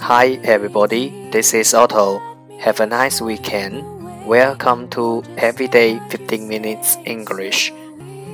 [0.00, 2.20] Hi everybody, this is Otto.
[2.60, 3.82] Have a nice weekend.
[4.26, 7.72] Welcome to Everyday 15 Minutes English.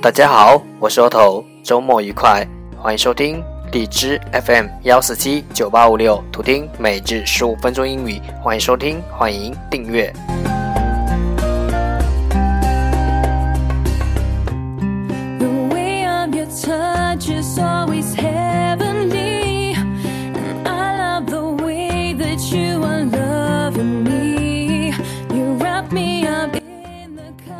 [0.01, 2.45] 大家好，我是 Otto，周末愉快，
[2.77, 10.11] 欢迎收听荔枝 FM 幺四七九八五六，图听每日十五分钟英语，欢迎收听，欢迎订阅。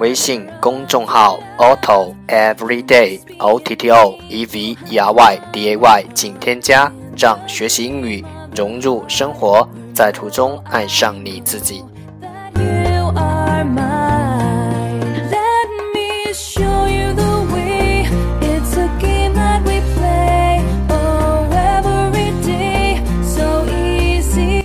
[0.06, 8.24] 微信公众号 Otto Everyday O T T O E V E R Y D A Y，请添加，让学习英语
[8.56, 11.84] 融入生活，在途中爱上你自己。
[12.22, 15.02] that you are mine.
[15.32, 18.06] Let me show you the way.
[18.42, 20.62] It's a game that we play.
[20.88, 24.64] Oh, every day, so easy.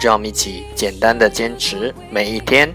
[0.00, 2.72] 让我们一起简单的坚持每一天。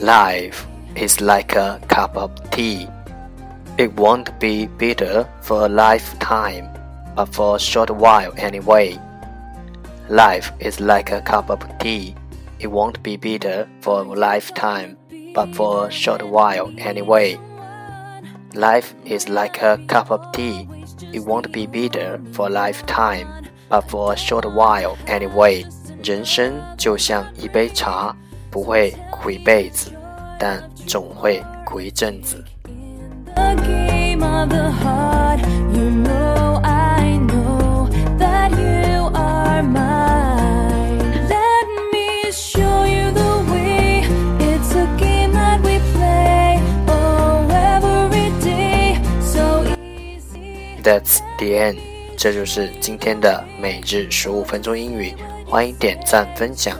[0.01, 0.67] Life
[0.97, 2.89] is like a cup of tea.
[3.79, 6.69] It won't be bitter for a lifetime,
[7.17, 8.99] but for a short while anyway.
[10.09, 12.15] Life is like a cup of tea.
[12.59, 14.97] It won't be bitter for a lifetime,
[15.35, 17.39] but for a short while anyway.
[18.55, 20.69] Life is like a cup of tea.
[21.13, 23.29] It won't be bitter for a lifetime,
[23.69, 25.65] but for a short while anyway.
[26.03, 28.15] 人生就像一杯茶，
[28.52, 29.92] 不会苦一辈子，
[30.40, 32.44] 但总会苦一阵子。
[50.82, 51.78] That's the end，。
[52.18, 55.14] 这就是今天的每日十五分钟英语。
[55.46, 56.80] 欢迎点赞分享，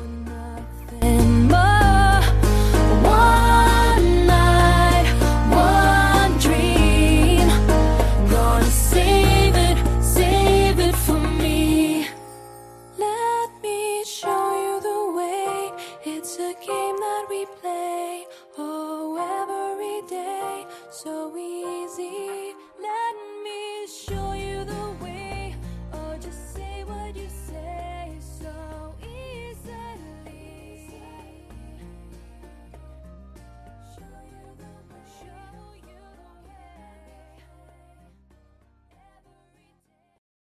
[17.29, 17.70] we play.